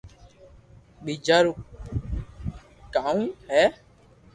[1.03, 1.51] ٻيجا رو
[2.93, 3.63] ڪاونو ھي